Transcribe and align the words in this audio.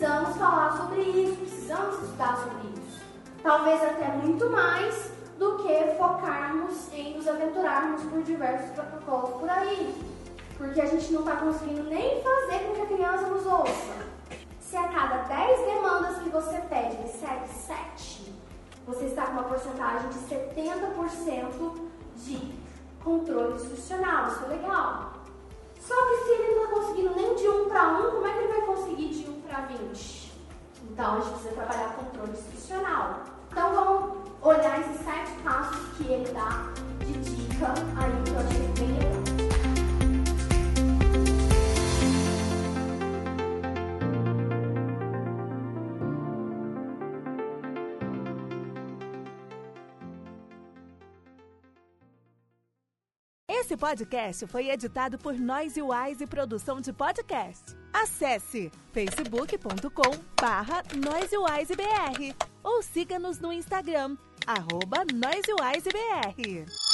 Precisamos 0.00 0.38
falar 0.38 0.78
sobre 0.78 1.02
isso, 1.02 1.36
precisamos 1.36 2.02
estudar 2.02 2.34
sobre 2.38 2.68
isso. 2.68 3.02
Talvez 3.42 3.82
até 3.82 4.08
muito 4.08 4.48
mais 4.48 5.12
do 5.38 5.58
que 5.58 5.94
focarmos 5.98 6.90
em 6.94 7.18
nos 7.18 7.28
aventurarmos 7.28 8.02
por 8.04 8.22
diversos 8.22 8.70
protocolos 8.70 9.38
por 9.38 9.50
aí. 9.50 9.94
Porque 10.56 10.80
a 10.80 10.86
gente 10.86 11.12
não 11.12 11.20
está 11.20 11.36
conseguindo 11.36 11.82
nem 11.82 12.22
fazer 12.22 12.60
com 12.60 12.74
que 12.76 12.80
a 12.80 12.86
criança 12.86 13.26
nos 13.26 13.44
ouça. 13.44 13.92
Se 14.58 14.74
a 14.74 14.88
cada 14.88 15.16
10 15.24 15.66
demandas 15.66 16.16
que 16.22 16.30
você 16.30 16.58
pede, 16.60 17.06
segue 17.10 17.46
7, 17.46 18.34
você 18.86 19.04
está 19.04 19.26
com 19.26 19.32
uma 19.32 19.42
porcentagem 19.42 20.08
de 20.08 20.18
70% 20.20 21.78
de 22.16 22.54
controle 23.04 23.56
institucional. 23.56 24.28
Isso 24.28 24.44
é 24.46 24.48
legal. 24.48 25.20
Só 25.78 25.94
que 25.94 26.16
se 26.24 26.30
ele 26.30 26.54
não 26.54 26.64
está 26.64 26.74
conseguindo 26.74 27.14
nem 27.16 27.34
de 27.34 27.48
1 27.48 27.68
para 27.68 27.88
1, 27.98 28.10
como 28.12 28.26
é 28.26 28.32
que 28.32 28.38
ele 28.38 28.48
vai 28.48 28.60
conseguir 28.62 29.08
de 29.08 29.28
1 29.28 29.40
para 29.40 29.60
20? 29.62 30.32
Então 31.00 31.16
a 31.16 31.20
gente 31.20 31.30
precisa 31.30 31.54
trabalhar 31.54 31.94
controle 31.94 32.32
institucional. 32.32 33.24
Então 33.50 33.74
vamos 33.74 34.30
olhar 34.42 34.80
esses 34.80 35.00
sete 35.02 35.32
passos 35.42 35.96
que 35.96 36.04
ele 36.04 36.30
dá 36.30 36.74
de 37.06 37.12
dica 37.20 37.72
aí 37.96 38.22
que 38.22 38.30
eu 38.30 38.38
achei 38.38 38.68
bem 38.74 38.98
legal. 38.98 39.20
Esse 53.48 53.74
podcast 53.74 54.46
foi 54.46 54.68
editado 54.68 55.16
por 55.16 55.32
Noise 55.32 55.80
Wise 55.80 56.26
Produção 56.26 56.78
de 56.78 56.92
Podcast. 56.92 57.79
Acesse 57.92 58.70
facebook.com 58.92 60.10
barra 60.40 60.82
NoiseWiseBR 60.94 62.34
ou 62.62 62.82
siga-nos 62.82 63.40
no 63.40 63.52
Instagram, 63.52 64.16
arroba 64.46 65.04
NoiseWiseBR. 65.12 66.89